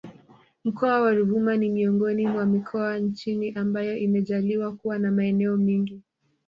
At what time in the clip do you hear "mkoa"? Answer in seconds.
0.63-1.01